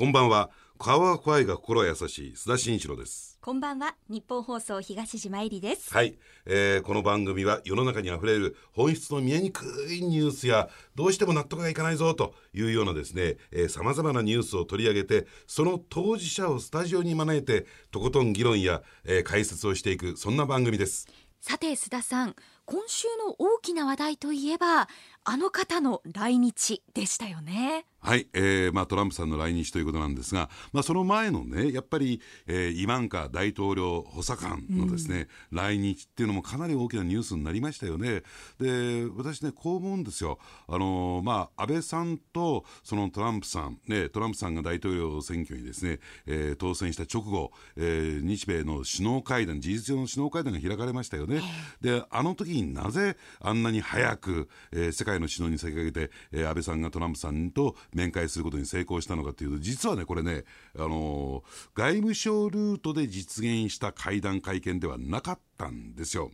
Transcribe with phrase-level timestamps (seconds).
[0.00, 0.48] こんばんは。
[0.78, 2.32] 顔は怖いが心は優しい。
[2.32, 3.38] 須田慎一郎です。
[3.42, 3.96] こんばんは。
[4.08, 5.92] 日本放送東島えりです。
[5.92, 13.36] はい、えーこの番組は世の中にあふれる本質の見えにくいニュースやどうしても納得がいかないぞというようなですね
[13.68, 21.08] さまざまなニュースを取り上げてその当事者をスタジオに招いてとことん議論や、えー解説をしていくそんな番組です。
[21.42, 22.36] さて須田さん
[22.66, 24.88] 今週の大きな話題といえば
[25.24, 38.22] あの方の来日でしたよねはい、えーまあ、トランプさんの来日ということなんですが、まあ、その前のね、やっぱり、えーイマンカ大統領補佐官のですね、来日っていうのもかなり大きなニュースになりましたよね。
[38.58, 40.38] で、私ね、こう思うんですよ。
[40.66, 51.42] あのーまあ、安倍さんとそのトランプさん、ね、トランプさんが大統領選挙にですね、えー当選した直後、えー日米の首脳会談、事実上の首脳会談が開かれましたよね。
[51.82, 60.44] で、あの時になぜあんなに早く、えー世界の首脳に先駆けて、えー安倍さんがトランプさんと面会することに成功したのかというと、実はね、これね、
[60.76, 66.30] あのー外務省ルートで実現した会談会見ではなかったんですよ。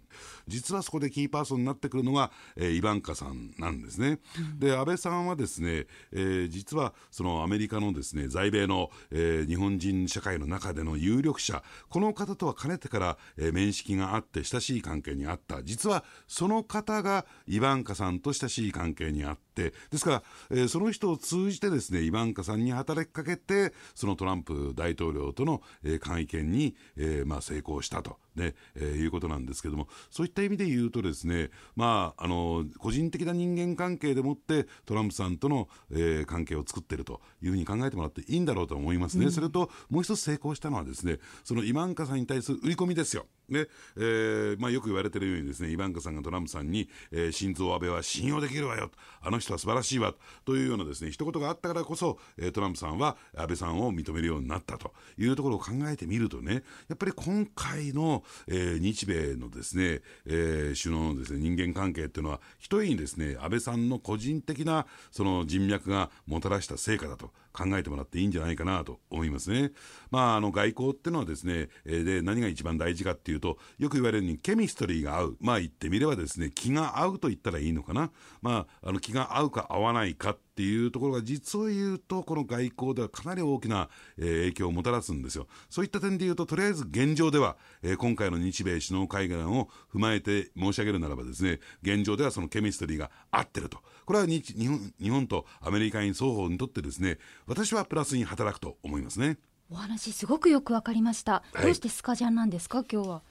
[0.46, 4.18] 実はそこでキーパーソンになってくるのが、えーイバンカさんなんですね。
[4.58, 15.62] で、安倍さんはですね、えー実はそのアメリカのですね、在米の、えー日本人社会の中での有力者、この方とはかねてから、えー面識があって親しい関係にあった。
[15.62, 39.30] 実はその方がイバンカさんと親しい関係にあって、ですから、えーその人を通じてですね、イバンカさんに働きかけて、そのトランプ大統領との、えー会見に、えーまあ、成功したと、ねえーいうことなんですけども、そういった意味で言うとですね、まあ、あの、個人的な人間関係でもって、トランプさんとの、えー関係を作っているというふうに考えてもらっていいんだろうと思いますね。
[39.30, 43.26] それと、もう一つ成功したのはですね、そのイバンカさんに対する売り込みですよ。
[43.48, 48.90] ね、えーまあ、よく言われているようにですね、イバンカさんがトランプさんに、えー、心臓安倍は信用できるわよ。
[49.20, 50.14] あの人は素晴らしいわ。
[50.44, 67.30] というようなですね、一言があったからこそ、えートランプさんは安倍さんを認めるようになったというところを考えてみるとね、やっぱり今回の、えー日米のですね、えー首脳のですね、人間関係っていうのは、一重にですね、安倍さんの個人的なその人脈がもたらした成果だと。
[67.56, 69.72] 考えてもらっていいんじゃないかなと思いますね。
[70.10, 75.36] まあ、あの外交ってのはですね、えで、何が一番大事かっていうと、よく言われるようにケミストリーが合う。
[75.40, 78.10] まあ言ってみればですね、気が合うと言ったらいいのかな。
[78.42, 85.46] まあ、あの気が合うか合わないかっていうところが実を言うと、この外交ではかなり大きな、えー影響をもたらすんですよ。
[85.70, 93.78] そういった点で言うと、とりあえず現状では、えー今回の日米首脳会談を踏まえて申し上げるならばですね、現状ではそのケミストリーが合ってると。
[94.06, 99.36] これは日日本日本とアメリカに双方にとってですね、私はプラスに働くと思いますね。
[99.68, 102.84] お話すごくよくわかりました、はいどうしてスカジャンなんですか？
[102.90, 103.22] 今日は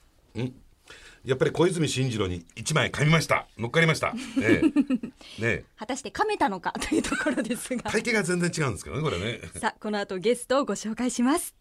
[1.24, 3.48] やっぱり小泉進次郎に一枚噛みました。
[3.58, 4.12] 乗っかりました。
[4.12, 4.60] ねえ。
[4.62, 5.64] ねえ。
[5.76, 9.40] 果たして噛めたのかというところですが体型が全然違うんですけどね、これね。
[9.58, 11.56] さあこの後ゲストをご紹介します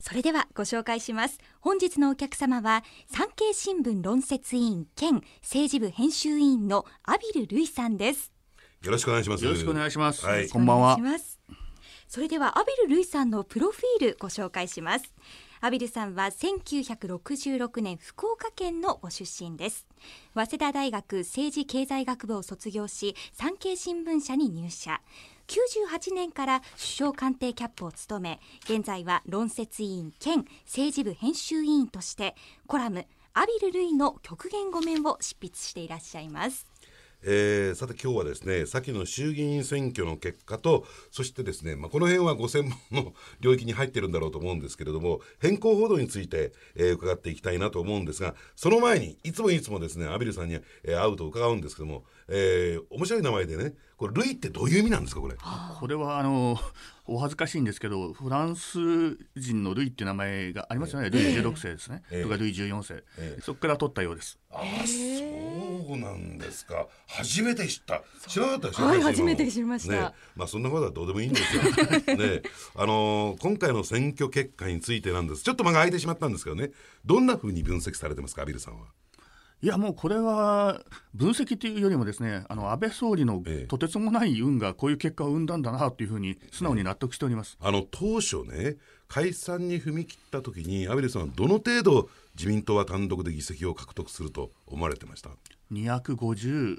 [0.00, 1.38] それではご紹介します。
[1.60, 8.30] 本日のお客様は産経新聞論説委員兼政治部編集委員のアビル・ルイさんです。
[8.82, 9.44] よろしくお願いします。
[9.44, 10.24] よろしくお願いします。
[10.24, 10.48] はい。
[10.48, 10.98] こんばんは。
[12.08, 15.12] それではアビル・ルイさんのプロフィールご紹介します。
[15.60, 19.86] アビルさんは1966年福岡県のご出身です。
[20.34, 25.00] 早稲田大学政治経済学部を卒業し産経新聞社に入社
[25.46, 32.34] 98年から首相官邸キャップを務め現在は論説委員兼政治部編集委員として
[32.66, 36.66] コラムアビル・ルイの極限語面を執筆していらっしゃいます。
[37.22, 55.36] えーさて今日はですね先の衆議院選挙の結果とそしてですね、まあ、この辺はご専門の領域に入ってるんだろうと思うんですけれども変更報道について、えー伺っていきたいなと思うんですがその前にいつもいつもですねアビルさんに、えー会うと伺うんですけども、えー面白い名前でねこれルイってどういう意味なんですかこれ？
[55.80, 56.58] これはあの
[57.06, 58.78] お恥ずかしいんですけど、フランス
[59.36, 61.08] 人のルイっていう名前がありますよね。
[61.08, 62.02] ルイ16世ですね。
[62.10, 62.22] ええ。
[62.24, 63.40] とかルイ14世、ええ。
[63.40, 64.38] そこから取ったようです。
[64.50, 66.88] ああそうなんですか。
[67.06, 68.02] 初めて知った。
[68.26, 69.92] 知らなかったですよはい初めて知りました。
[69.94, 70.00] ね
[70.34, 71.62] まあそんなことはどうでもいいんですよ。
[72.18, 72.42] ね
[72.74, 75.42] あのー今回の選挙結果についてなんです。
[75.44, 76.70] ちょっと間が空いてしまったんですけどね。
[77.06, 78.86] どんなふうに分析されてますかアビルさんは？
[79.62, 80.82] いやもうこれは
[81.14, 83.66] 分析というよりもですねあの安倍総理のええ。
[83.66, 87.56] とてつもない運がこういう結果を生んだんだなというふうに素直に納得しております。
[87.60, 88.76] あの当初ね
[89.08, 95.30] 解散に踏み切った時にアビルさんはどの程度自民党は単独で議席を獲得すると思われてました
[95.72, 96.78] ？250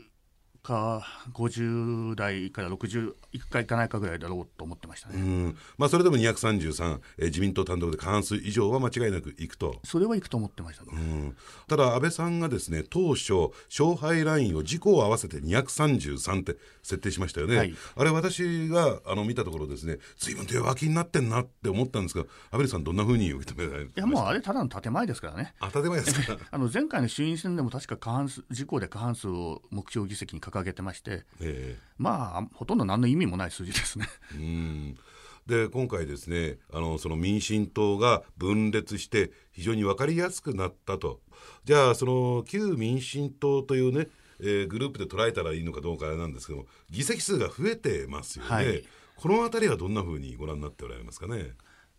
[0.67, 5.15] か50代から60いくかいかないかぐらいだろうと思ってましたね。
[5.15, 5.57] うん。
[5.77, 9.75] まあ、それでも233、えー自民党単独で過半数以上は間違いなくいくと。
[9.83, 11.35] それはいくと思ってました、うん。
[11.67, 17.75] ただ、安倍さんがですね当初、勝敗ラインを自公を合わせて233って設定しましたよね、はい。
[17.95, 25.53] あれ、私があの見たところ、ですね随分と弱気になってんなって思ったんですが、安倍さん、どんなふうに受け止められいやもうあれただの建前ですからね。
[25.61, 34.07] 当たり前ですか、 あの前回の衆院選でも確か過半数自公で過半数を目標議席に掲げてまして、えまあほとんど何の意味もない数字ですね。
[34.33, 34.97] えうん。
[35.45, 41.21] で今回ですねあのその民進党が分裂して非常に分かりやすくなったと。
[41.63, 44.07] じゃあその旧民進党というね、
[44.39, 48.83] えーグループで捉えたらいいのかどうかあれなんですけども議席数が増えてますよね、はい。
[49.15, 51.51] この辺りはどんなふうにご覧になっておられますかね？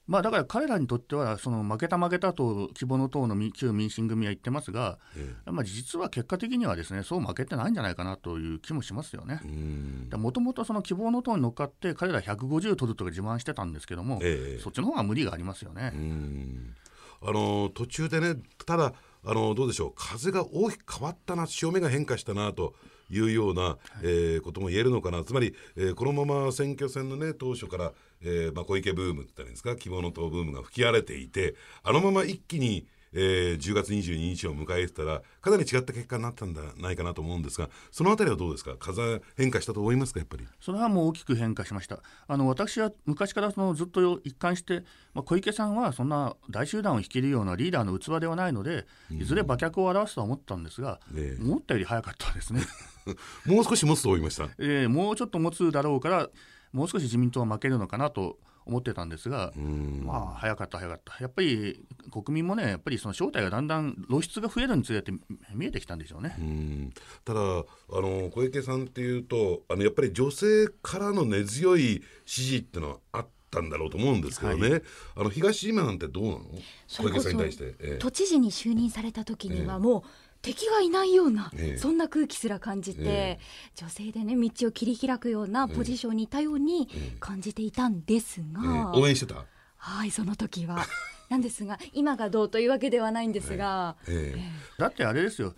[0.08, 9.40] まあだから彼らにとってはその負けた負けたと希望の党の民旧民進組は言ってますが、えまあ、実は結果的にはですねそう負けてないんじゃないかなという気もしますよね。
[9.44, 10.08] うん。
[10.20, 14.62] もともとその希望の党に乗っかって彼ら150取るとか自慢してたんですけども、ええ。
[14.62, 15.92] そっちの方が無理がありますよね。
[15.94, 16.74] うん。
[17.20, 18.94] あの途中でねただ
[19.24, 19.92] あのどうでしょう。
[19.94, 22.74] 風が大きく変わったな潮目が変化したなと
[23.10, 25.24] いうような、えーことも言えるのかな。
[25.24, 27.92] つまり、えーこのまま選挙戦のね当初から、
[28.22, 29.76] えーまあ、小池ブームって言ったらいいんですか？
[29.76, 38.76] 希望の党ブームが吹き荒れていてあのまま一気にえー10月22日を迎えてたらかなり違った結果になったんじゃないかなと思うんですがそのあたりはどうですか？
[38.78, 40.18] 風変化したと思いますか？
[40.20, 40.46] やっぱり。
[40.60, 42.00] それはもう大きく変化しました。
[42.26, 44.82] あの私は昔からそのずっと一貫して、
[45.14, 52.60] まあ、小池さんはそんな大集団を率いるようなリーダーの器ではないので、いずれ馬脚を表すとは思ったんですが、ええ思ったより早かったですね。
[53.46, 54.48] もう少し持つと思いました。
[54.58, 56.28] えーもうちょっと持つだろうから、
[56.72, 65.10] もう少し自民党は負けるのかなと思ってたんですが、まあ、早かった、早かった、やっぱり国民もね、やっぱりその正体がだんだん露出が増えるにつれて
[65.54, 66.36] 見えてきたんでしょうね。
[66.38, 66.92] うん。
[67.24, 74.80] ただあの小池さんっていうとあのやっぱり女性からの根強い支持っていうのはあったんだろうと思うんですけどね、は
[75.16, 76.40] あの東島なんてどうなの？
[76.88, 77.64] 小池さんに対して。
[77.64, 77.98] ええ。
[77.98, 80.02] 都知事に就任された時にはもう
[80.42, 81.78] 敵がいないような、ええ。
[81.78, 83.38] そんな空気すら感じて、え
[83.74, 86.88] 女性でね道を切り開くようなポジションにいたように
[87.20, 89.44] 感じていたんですえが、え応援してた、
[89.76, 90.84] はいその時は。
[91.28, 94.42] なんですが今がどうというわけではないんですが、ええ。
[94.78, 95.54] だってあれですよ。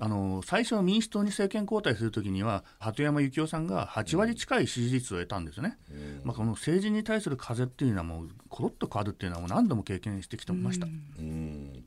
[0.00, 5.78] あの最初、民主党に政権交代するときには、鳩山幸夫さんが8割近い支持率を得たんですよね、
[6.24, 10.86] まあ、この政治に対する風っていうのは、もうころっと変わるっていうのは、もう何度も経験してきてました。
[10.86, 11.81] うん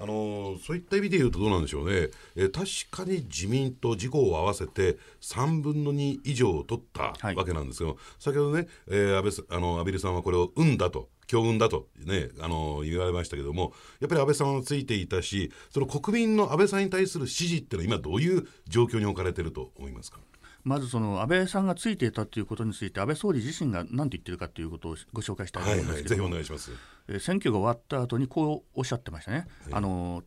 [0.00, 7.34] あのそういった意味で言うとどうなんでしょうね、えー確かに自民党自公を合わせて3分の2以上を取ったはい。
[7.34, 20.20] わけなんですけど、先ほどね、えー安倍あの安倍さんはこれを運だと強運だと、ね、あの言われましたけどもやっぱり安倍さんはついていたしその国民の安倍さんに対する支持っていうのは今どういう状況に置かれてると思いますか？
[20.68, 26.22] まずその安倍さんがついていたということについて、安倍総理自身が何と言ってるかということをご紹介したいと思うんですけど。
[26.22, 26.70] も、お願いします。
[27.08, 30.22] えー選挙が終わった後にこうおっしゃってましたね、あの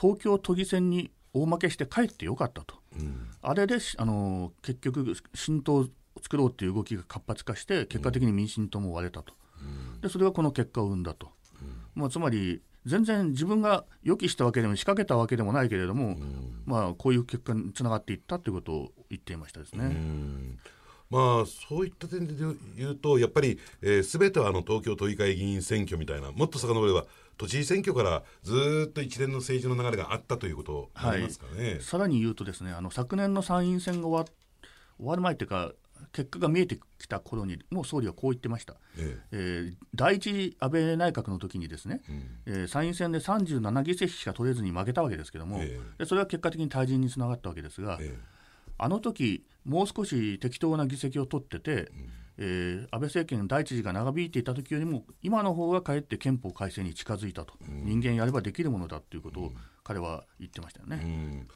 [0.00, 2.76] 東京都議選に大負けして帰ってよかったと、
[3.42, 5.86] あれでしあの結局、新党を
[6.22, 9.34] 作ろうという動きが活発化して、結果的に民進党も割れたと、
[10.00, 11.28] でそれがこの結果を生んだと、
[11.94, 16.16] まあ、つまり全然自分が予期したわけでも仕掛けたわけでもないけれども、
[16.66, 19.84] まあ、こういう結果につながっていったということを言っていましたですね。
[19.84, 20.58] うん
[21.12, 22.32] まあそういった点で
[22.74, 23.58] 言うとやっぱり
[24.02, 27.04] すべ、全てはあの東京都議会議員選挙みたいなもっと遡れば
[27.36, 31.80] 都知事選挙からずーっと一連の政治の流れがあったということになりますかね。
[31.80, 34.34] さらに言うとですねあの昨年の参院選が終わ
[34.96, 35.72] 終わる前というか
[36.12, 39.36] 結果が見えてきた頃にもう総理はこう言ってました、ええ。
[39.72, 42.00] ー第一安倍内閣の時にですね、
[42.46, 48.16] えー参院選で37議席しか取れずに負けたわけですけども、えでそれは結果的に退陣につながったわけですが、え
[48.78, 51.92] あの時もう少し適当な議席を取ってて、
[52.38, 59.52] えー安倍政権第一次が長引いていた時よりも今の方がかえって憲法改正に近づいたと、人間やればできるものだということを
[59.84, 61.00] 彼は言ってましたよね。
[61.02, 61.48] うん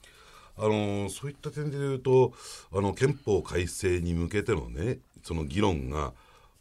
[0.59, 2.33] あのーそういった点で言うと
[2.73, 6.13] あの憲法改正に向けてのねその議論が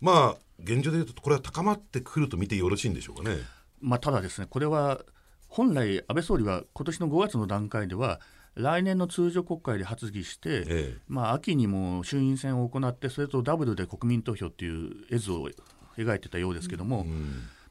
[0.01, 3.37] まあ現状で言うとこれは高まってくると見てよろしいんでしょうかね。
[3.81, 5.01] まあ、ただですね、これは
[5.47, 8.19] 本来、安倍総理は今年の5月の段階では、
[8.55, 15.49] 来年の通常国会で発議して、ええまあ、秋にも衆院選を行って、それとダブルで国民投票っていう絵図を
[15.97, 17.05] 描いてたようですけども、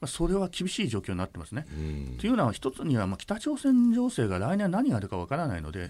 [0.05, 1.67] まあ、それは厳しい状況になってますね。
[2.19, 5.89] というのは、一つには、まあ、北朝鮮情勢が来年何があるかわからないので、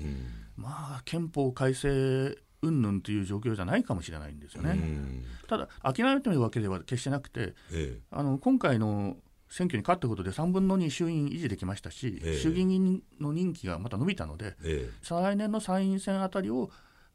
[0.57, 4.71] まあ、憲法改正云々という状況じゃないかもしれないんですよね。
[4.71, 5.25] うん。
[5.49, 9.17] ただ、諦めてるわけでは決してなくて、えあの今回の
[9.51, 12.39] 選挙に勝ったことで3分の2衆院維持できましたし、ええ。
[12.39, 14.91] 衆議院の任期がまた伸びたので、ええ。
[15.03, 16.71] 再来年の参院選あたりを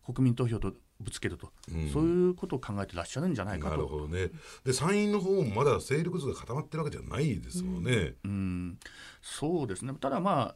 [0.06, 1.52] 国民投票とぶつけると、
[1.94, 3.76] そういうことを考えてらっしゃるんじゃないかと。
[3.76, 4.30] なるほどね。
[4.66, 8.16] で参院の方もまだ勢力図が固まってるわけじゃないですもんね。
[8.24, 8.80] うん、
[9.22, 9.94] そうですね。
[10.00, 10.56] ただま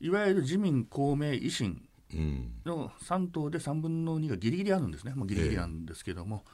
[0.00, 2.52] いわゆる自民公明維新うん。
[2.64, 6.44] の3党で3分の2がギリギリあるんですね、もうギリギリなんですけども、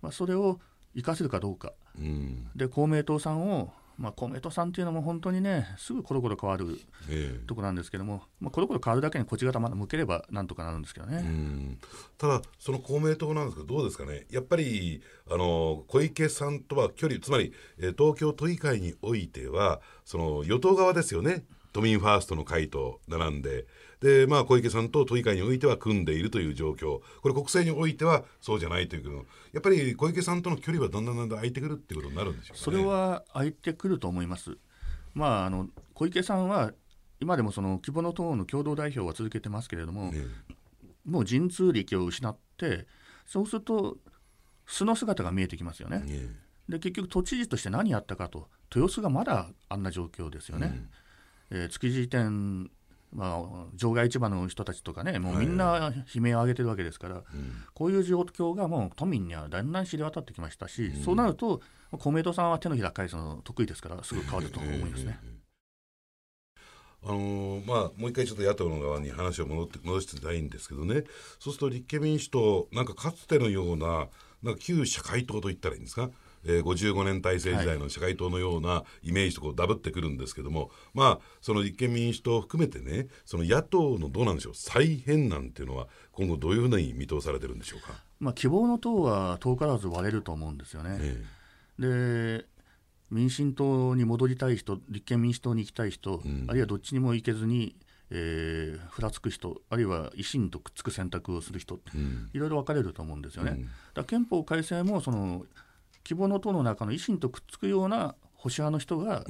[0.00, 0.60] まあ、それを
[0.94, 2.50] 生かせるかどうか、うん。
[2.54, 3.72] で公明党さんを、
[4.02, 7.46] まあ、公明党さんっていうのも本当にね、すぐコロコロ変わるええ。
[7.46, 11.18] ところなんですけども、まあ、コロコロ変わるだけにこっち方まだ向ければなんとかなるんですけどね。
[11.18, 11.78] うん。
[12.18, 23.66] ただ、その公明党なんですけど、どうですかね、やっぱりあの小池さんとは距離、つまり、えー東京都議会においては、その与党側ですよね、都民ファーストの会と並んで、
[24.02, 34.58] でまあ、小池さんと都議会においては組んでいるという状況、これ、国政においてはそうじゃないというけど、やっぱり小池さんとの距離はだんだんだんだん空いてくるっていうことになるんでしょうか、ね、それは空いてくると思います。
[35.14, 36.72] まあ、あの小池さんは
[37.20, 40.20] 今でもその希望の党の共同代表は続けてますけれども、ね
[41.04, 42.86] もう神通力を失って、
[43.26, 43.96] そうすると
[44.66, 45.98] 素の姿が見えてきますよね。
[46.00, 46.28] ね
[46.68, 50.88] で結局都知事として何やったかと豊洲がまだあんな状況ですよね、
[51.50, 52.70] えー築地店、
[53.12, 57.22] まあ、場外市場の人たちとかねもうみんな悲鳴を上げてるわけですから、
[57.74, 61.60] こういう状況がもう都民にはだんだん知れ渡ってきましたし、そうなると
[61.98, 65.18] 公明党さんは手のひら返すの得意ですからすぐ変わると思いますね。
[67.04, 71.02] あのーまあ、もう一回ちょっと野党の側に話を戻って戻してたいんですけどね、
[71.40, 74.08] そうすると立憲民主党、なんかかつてのような、
[74.42, 76.10] なんか旧社会党と言ったらいいんですか、
[76.44, 87.94] えー、55年体制時代の社会党のようなイメージとこうダブってくるんですけども、まあ、その立憲民主党を含めてね、その野党のどうなんでしょう、再編なんていうのは、今後、どういうふうに見通されてるんでしょうか？
[88.20, 90.98] まあ、希望の党は遠からず割れると思うんですよね。
[91.00, 91.24] え
[91.78, 92.46] で
[93.10, 97.76] 民進党に戻りたい人、立憲民主党に行きたい人、あるいはどっちにも行けずに、
[98.10, 101.80] えーふらつく人、あるいは維新とくっつく選択をする人、
[102.32, 103.50] いろいろ分かれると思うんですよね。
[103.50, 103.62] だか
[103.96, 105.44] ら憲法改正もその
[106.04, 109.24] 希望の党の中の維新とくっつくような保守派の人が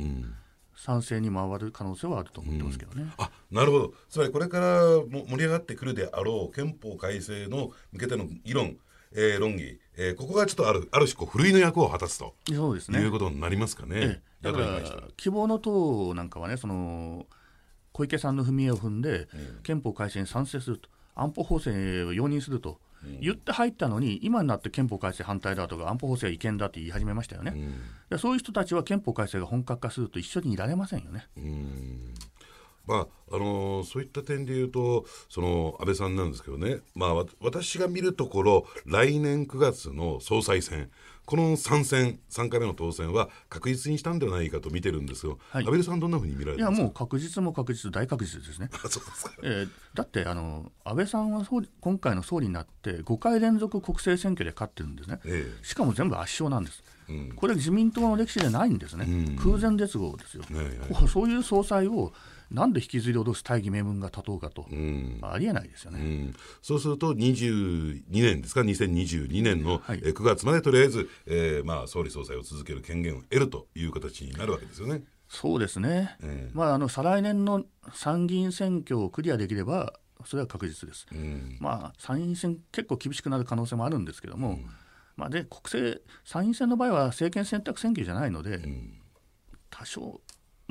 [0.74, 3.12] 賛成に回る可能性はあると思ってますけどね。
[3.18, 8.76] あなるほど、つまりこれからも盛り上がってくるであろう憲法改正の向けての議論、
[9.12, 13.00] えー論議、えーここがちょっとあるある種こう、ふるいの役を果たすとそうですね。
[13.00, 14.22] いうことになりますかね、ええ。
[14.40, 14.80] だから
[15.16, 17.26] 希望の党なんかはねその
[17.92, 19.28] 小池さんの踏み絵を踏んで、
[19.62, 22.80] 憲法改正に賛成すると安保法制を容認すると、
[23.20, 27.54] 言って入ったのに今になって憲法改正反対だとか安保法制は違憲だって言い始めましたよね、
[28.10, 31.26] でそういう人たちは憲法改正が本格化すると一緒にいられませんよね。
[32.86, 40.90] まああのーそういった点で言うと、その安倍さんなんですけどね、まあ、わ私が見るところ、来年9月の総裁選、
[41.24, 45.64] この3選、3回目の当選は確実にしたんではないかと見てるんですけど、はい。
[45.64, 48.70] 安倍さん、どんなふうに見られいやもう確実も確実、大確実ですね。
[48.72, 49.32] あそうですか。
[49.42, 57.32] えーだってあの安倍さんは総理今回の総理になって5回連続国政選挙で勝ってるんですね、えしかも全部圧勝なんです、うん。
[57.36, 59.36] これ、自民党の歴史でないんですね、うん。
[59.36, 62.14] 空前絶後ですよ、ねそういう総裁を
[62.52, 65.18] なんで引きずり下ろす大義名分が立とうかと、うん。
[65.22, 66.00] ありえないですよね。
[66.00, 70.00] うん、そうすると22年ですか？2022年の、はい。
[70.04, 75.02] えー9月までとりあえず、えーまあ、総理総裁を続ける権限を得るという形になるわけですよね。
[75.28, 76.50] そうですね、ええ。
[76.52, 79.94] まあ、あの再来年の参議院選挙をクリアできれば、
[80.26, 81.06] それは確実です。
[81.10, 81.56] うん。
[81.58, 84.58] まあ、参院選、結構厳しくなる可能性もあるんですけども、
[85.16, 88.60] まあ、で国政、参院選の場合は政権選択選挙じゃないので、
[89.70, 90.20] 多少、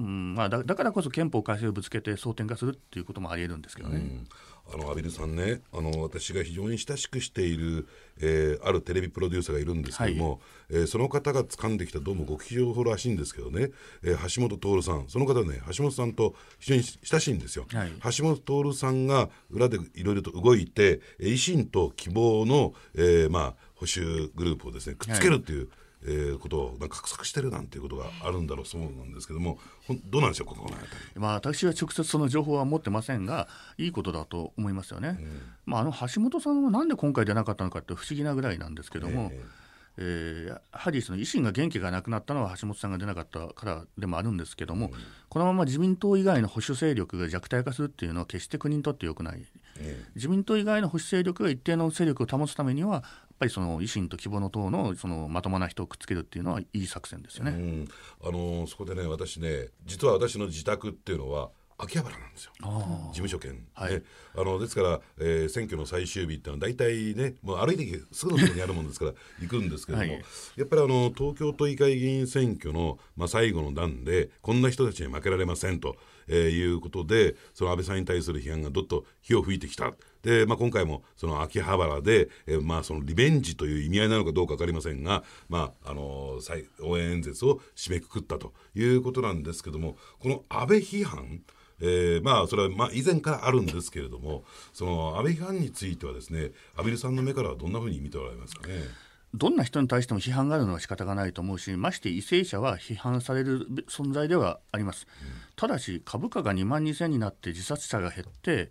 [0.02, 4.26] うんまあ、だだからこそ憲法改正をぶつけて争点化するっていうこともありえるんですけどね。
[4.74, 7.88] あのアビルさんねあの私が非常に親しくしている、
[8.22, 10.40] えーあるテレビプロデューサーがいるんですけども、
[10.70, 13.72] えーその方が掴んできたどうも極秘情報らしいんですけどね、
[14.04, 17.92] えー橋本徹さんその方ね橋本さんと非常に親しいんですよ、はい。
[18.16, 25.70] 橋本徹さんが裏でいろいろと動いてえー維新と希望の、えーまあ、保守グループをですねくっつけるっていう、
[26.04, 29.60] えーことをなんか画策してるなんていうことがあるんだろうそうなんですけども
[30.06, 30.76] どうなんでしょうここの。
[31.16, 35.20] まあ、私は直接その情報は持ってませんが、いいことだと思いますよね。
[35.66, 39.52] まあ、あの橋本さんはなんで今回出なかったのかって不思議なぐらいなんですけども、ええー
[39.98, 44.92] やはりその維新が元気がなくなったのは橋本さんが出なかったからでもあるんですけども、
[45.30, 49.44] このまま自民党以外の保守勢力が弱体化するっていうのは決して国にとって良くない。
[49.80, 53.04] え自民党以外の保守勢力が一定の勢力を保つためには、
[53.42, 57.52] ぱりその維新と希望の党のそのまともな人をくっつけるっていうのはいい作戦ですよね。
[57.52, 57.88] うん、
[58.24, 62.52] あのーそこでね私ね実は私の自宅っていうのは秋葉原なんですよ。
[62.60, 63.94] 事務所兼、はい。
[63.96, 64.04] ね。
[64.36, 70.24] あのですから、えー選挙の最終日っていうのは大体ねもう歩いてすぐのところにあるもんですから 行くんですけども、はい。
[70.56, 75.98] やっぱりあの東京都議会議員選挙の、まあ、最後の段でこんな人たちに負けられませんと、
[76.28, 91.42] えーいうことでその安倍さんに対する批判がどっと火を吹いてきたで、まあ、今回もその秋葉原で、えーまあ、そのリベンジという意味合いなのかどうか分かりませんが、まああのー応援演説を締めくくったということなんですけどもこの安倍批判
[91.80, 98.84] えーまあそれはまあ以前からあるんですけれどもその安倍批判についてはですね安倍さんの目からはどんなふうに見ておられますかね？
[99.34, 105.08] どんな人に対しても批判があるのは仕方がないと思うし、まして為政者は批判される存在ではあります。
[105.56, 108.70] ただし、株価が2万2000になって自殺者が減って、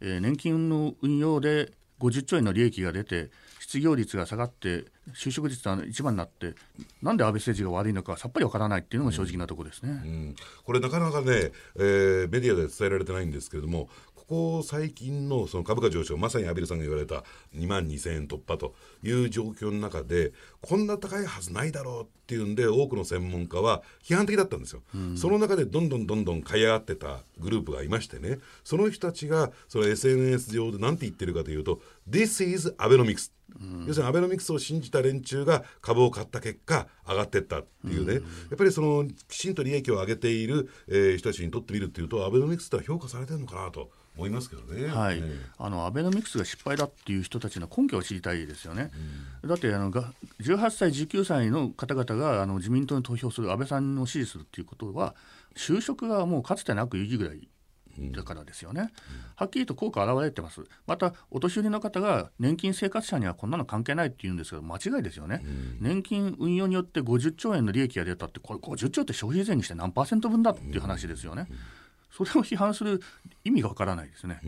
[0.00, 3.30] えー年金の運用で50兆円の利益が出て、
[3.60, 4.84] 失業率が下がって、
[5.14, 6.54] 就職率が一番になって、
[7.00, 9.90] なんで安倍政治が悪いのかさっぱりわからないっていうのが正直なところですね。
[9.90, 13.88] うんこれなかなかね、えーメディアで伝えられてないんですけれども
[14.28, 24.82] ここ最近のその株価上昇まさにアビルさんが言われた2万2000円突破という状況の中でこんな高いはずないだろうっていうんで多くの専門家は批判的だったんですよ、
[25.16, 33.32] その中でどんどんどんどん買い上がってたグループがいましてねその人たちがその SNS 上で何て言ってるかというと「This is アベノミクス」
[33.86, 38.20] 要するにアベノミクスを信じた連中が株を買った結果上がっていったっていうね、や
[38.54, 44.86] っぱりそのきちんと利益を上げている、えー人たちにとってみるっていうとアベノミクスってのは評価されてるのかなと思いますけどね。
[44.86, 45.20] はい。
[45.20, 45.28] ね
[45.58, 48.90] あのアベノミクスが失敗だっていう人たちの根拠を知りたいですよね。
[49.44, 55.14] だってあのが18歳、19歳の方々があの自民党に投票する安倍さんを支持するっていうことは
[55.56, 57.48] 就職がもうかつてなく意義ぐらい
[58.12, 58.92] だからですよね、
[59.36, 65.44] はっきりと効果現れてます、またお年寄りの方が年金生活者にはこんなの関係ないって言うんですけど、間違いですよね、
[65.80, 71.46] 年金運用によって50兆円の利益が出たって、これ、50兆って消費税にして何パーセント分だっていう話ですよね、
[72.14, 73.00] それを批判する
[73.42, 74.40] 意味がわからないですね。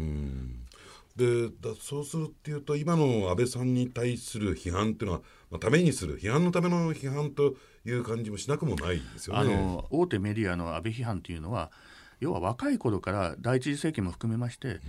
[1.17, 7.57] でだそうするっていうと今の安倍さんに対する批判っていうのは、まあ、ためにする批判のための批判と
[7.87, 9.55] いう感じもしなくもないですよね。
[9.55, 11.73] あの大手メディアの安倍批判というのは
[12.21, 14.81] 要は若い頃から第一次政権も含めまして、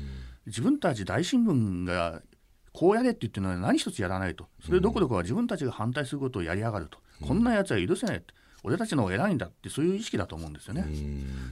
[0.46, 2.22] 自分たち大新聞が
[2.74, 4.48] こうやれって言ってるのは何一つやらないと。
[4.65, 8.34] それどころかは自分たちが反対することをやりやがると、こんなやつは許せないと
[8.64, 10.86] 俺たちの方が偉いんだってそういう意識だと思うんですよね。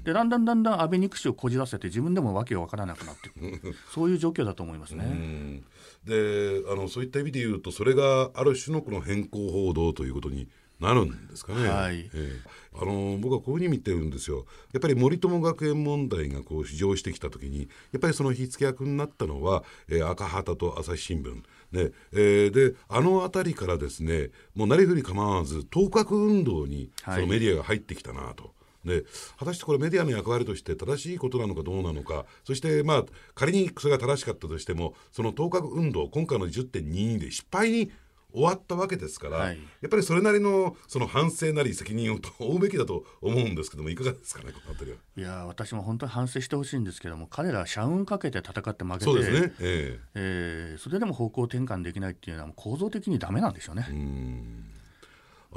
[0.03, 5.05] でだんだんだんだん安倍憎しをこじらせて自分でもわけが分からなくなっていくそういう状況だと思いますね。
[5.05, 5.63] うん
[6.05, 10.47] であのそういった意味で言うとそれがある種のこの変更報道ということに
[10.79, 11.67] なるんですかね。
[11.67, 14.45] はいええあの僕はこういうふうに見てるんですよ。
[14.73, 21.41] やっぱり森友学園問題がこう浮上してきた時にやっぱりその火付け役になったのは、えー赤旗と朝日新聞。
[21.75, 28.53] ねえーであの辺りからですねもうなりふり構わず当確運動にそはいのメディアが入ってきたなと。
[28.85, 29.03] で
[29.39, 37.91] 果たしてこれメディアの役割として正しいことなのかどうなのかそしてまあ仮にそれが正しかったとしてもその当確運動今回の10.22で失敗に
[38.35, 45.31] 終わったわけですから、はいやっぱりそれなりのその反省なり責任を負うべきだと思うんですけどもいかがですかねこの辺りは。
[45.37, 53.87] いや私も本当に反省してほしいんですけども彼らは社運かけて戦って負けてそうですね、ええーそれでも方向転換できないっていうのは構造的にダメなんでしょうね。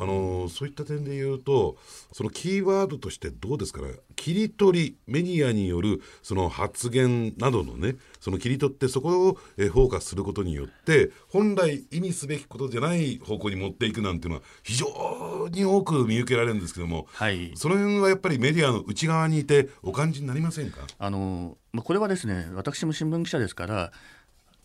[0.01, 1.77] あのそういった点で言うと
[2.13, 3.95] そのキーワードとしてどうですかね？
[4.15, 17.53] 切り取りメディアによるその発言などのねその切り取ってそこをえーフォーカスすることによって本来意味すべきことじゃない方向に持っていくなんていうのは非常に多く見受けられるんですけども、はい。
[17.57, 20.83] その辺はやっぱりメディアの内側にいてお感じになりませんか？
[20.99, 23.93] あのまあ、これはですね私も新聞記者ですから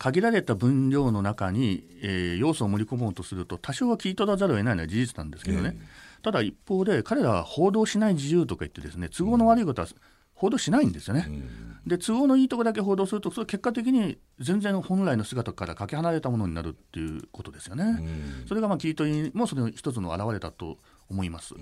[0.03, 5.77] 限られた分量の中に、えー要素を盛り込もうとすると多少は切り取らざるを得ないのは事実なんですけどね、
[6.21, 9.87] ただ一方で彼らは報道しない自由とか言ってですね都合の悪いことは
[10.33, 11.29] 報道しないんですよね。
[11.87, 18.03] で都合のいいところだけ報道するとそれ結果的に全然本来の姿からかけ離れたものになるっていうことですよね。
[18.45, 21.53] それがまあ切り取りもその一つの表れだと思います。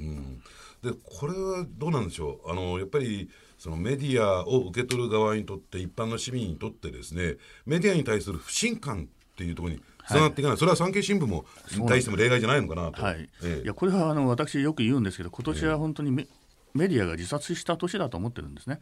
[0.82, 3.30] でこれはどうなんでしょうあのやっぱり
[3.62, 7.36] そのメディアを受け取る側にとって一般の市民にとってですね
[7.67, 11.45] メディアに対する不信感っていうところにつながっていかない、それは産経新聞も
[11.78, 13.04] に対しても例外じゃないのかなと。
[13.04, 13.30] はい。
[13.43, 13.63] ええ。
[13.63, 16.26] いやこれはあの私よく言うんですけど今年は本当にメ,、
[16.74, 18.80] メディアが自殺した年だと思ってるんですね、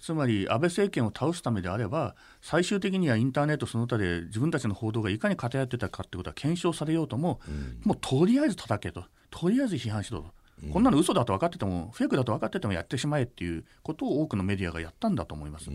[0.00, 7.40] つまり安倍政権を倒すためであれば最終的にはインターネットその他で自分たちの報道がいかに偏ってたかってことは検証されようとも、
[7.82, 9.04] もうとりあえず叩けと。
[9.32, 10.43] とりあえず批判しろと。
[10.70, 15.70] こんなの嘘だと分かってても、フェイクだと分かっててもやってしまえっていうことを多くのメディアがやったんだと思います。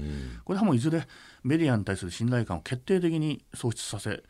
[0.46, 1.08] これはもういずれ
[1.44, 4.24] メディアに対する信頼感を決定的に喪失させ、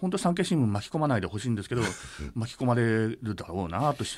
[0.00, 1.82] 本当、産経新聞巻き込まないでほしいんですけど、
[2.34, 4.16] 巻き込まれるだろうなとし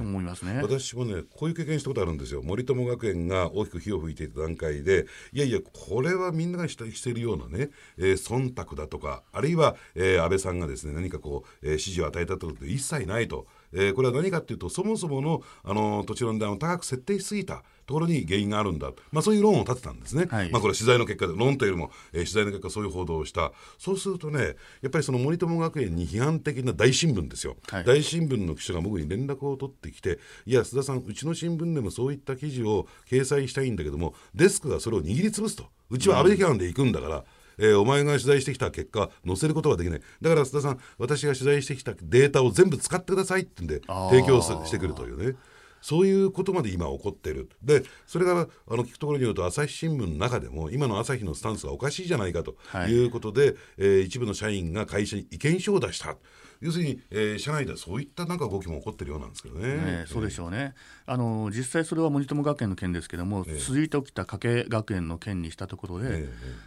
[0.00, 0.60] 思いますね。
[0.64, 23.52] 私もねこういう経験したことあるんですよ森友学園が大きく火を吹いていた段階でいやいやこれはみんなが指摘しているようなね、えー忖度だとかあるいは、えー安倍さんがですね何かこう、えー指示を与えたということで一切ないとえー、これは何かっていうとそもそものあの土地の値段を高く設定しすぎたところに原因があるんだ、まあ、そういう論を立てたんですね、はい、まあ、これ取材の結果で論というよりも、えー、取材の結果そういう報道をした。
[23.78, 35.64] そうするとねやっぱりその森友学園に批判的な大新聞ですよ、はい、大新聞の記者が僕に連絡を取ってきていや須田さんうちの新聞でもそういった記事を掲載したいんだけどもデスクがそれを握りつぶすと。
[35.90, 37.22] うちは安倍批判で行くんだから、うん
[37.58, 45.36] えー、お前が取材してきた結果載せることはできないだから須田さん私が取材してきたデータを全部使ってくださいってんで提供してくるというね
[45.80, 47.48] そういうことまで今起こってる。
[47.62, 52.56] で、それがあの聞くところによると、朝日新聞の中でも、今の朝日のスタンスがおかしいじゃないかと
[52.88, 56.16] いうことで、はい、えー、一部の社員が会社に意見書を出した。
[56.60, 59.76] 要するに、えー、社内ではそういったなんか動きも起こってるようなんですけどね。
[59.76, 60.74] ねそうでしょうね。
[61.06, 66.24] あの実際それは森友学園の件ですけども、続いて起きた加計学園の件にしたところで、い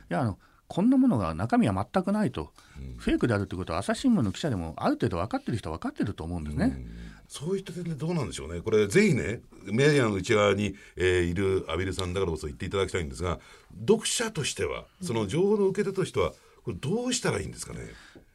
[0.08, 0.40] やあの
[0.74, 6.66] こんなものが中身は全くないと、うん、フェイクであるということは朝日新聞の記者でもある程度分かってる人は分かってると思うんですね。
[6.66, 6.88] うん。
[7.28, 13.40] そういった点でどうなんでしょうね、これ、ぜひね、メディアの内側に、えー、いるアビルさんだからこそ言っていただきたいんですが、
[13.86, 16.32] 読者としては、その情報の受け手としては、
[16.64, 17.80] これ、どうしたらいいんですかね？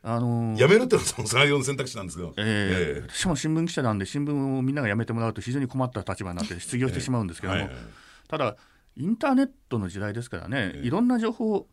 [0.03, 7.85] あのー、やめるっていうのはその最良の選択肢なんですけど、えー、えー、しかも新聞記者なんで、新聞をみんながやめてもらうと、非常に困った立場になって、失業してしまうんですけども、えーはいはい、
[8.29, 8.57] ただ、
[8.97, 11.67] インターネットの時代ですからね、いろんな情報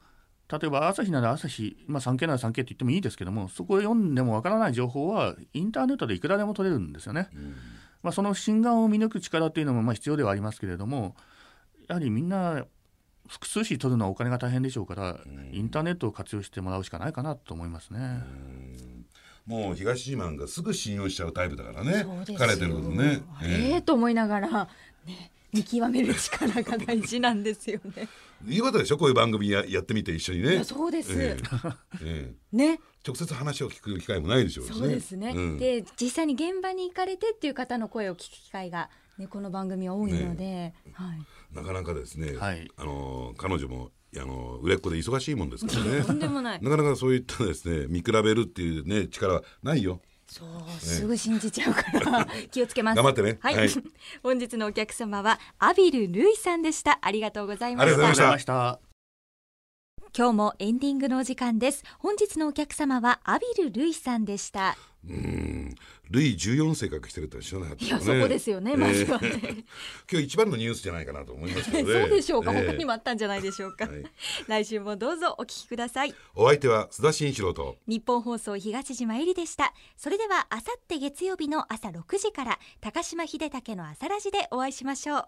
[0.51, 7.29] 例えば朝日なら朝日、まあ、産経なら産経って言ってもいいですけどもそこを読んでもわからない情報はインターネットでいくらでも取れるんですよね。
[7.33, 7.55] うん、
[8.03, 11.15] まあ、その心眼を見抜く力というのもまあ必要ではありますけれども
[11.87, 12.65] やはりみんな
[13.27, 18.23] 複数紙取るのはお金が大変でしょうから、うん、インターネットを活用してもらうしかないかなと思いますね。
[19.45, 23.21] もう東島がすぐ信用しちゃうタイプだからね書かれてることね。
[23.43, 24.69] ええー、と思いながら、
[25.05, 28.07] ね、見極める力が大事なんですよね。
[28.47, 28.97] いいことでしょ？
[28.97, 30.63] こういう番組ややってみて一緒にね。
[30.63, 31.13] そうです。
[31.13, 32.79] えー、 えー、ね。
[33.05, 34.71] 直接話を聞く機会もないでしょうね。
[34.73, 35.33] そうですね。
[35.35, 41.55] うん、で実際に現場に行かれてっていう方の声を聞く機会が、ね、この番組は多いので、ね、はい。
[41.55, 46.01] なかなかですね、はい、あの彼女もあの売れっ子で忙しいもんですからね。
[46.07, 46.61] とんでもない。
[46.63, 50.01] なかなかそういったですね見比べるっていうね力はないよ。
[50.33, 52.95] そう、すぐ信じちゃうから 気をつけます。
[52.95, 53.37] 頑張ってね。
[53.39, 53.55] はい。
[53.55, 53.69] はい、
[54.23, 56.97] 本日のお客様はアビルルイさんでした。
[57.01, 57.93] ありがとうございました。
[57.93, 58.92] ありがとうございました。
[60.15, 61.83] 今日もエンディングのお時間です。
[61.97, 64.77] 本日のお客様はアビルルイさんでした。
[65.09, 65.73] うん、
[66.11, 69.31] ルイ14世隠してるって知らなかった、ね、い やそこですよね、まずはね、
[70.09, 72.01] 今日一番のニュースじゃないかなと思いますけどね。
[72.01, 74.05] そうでしょうか、えー、他にもあったんじゃないでしょうか、はい、
[74.45, 76.13] 来週もどうぞお聞きください。
[76.35, 77.77] お相手は須田慎一郎と。
[77.87, 79.73] 日本放送東島えりでした。
[79.97, 85.25] それではあさって月曜日の朝6時から高島秀武の朝ラジでお会いしましょう